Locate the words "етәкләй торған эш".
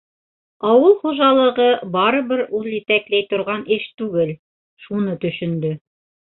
2.73-3.87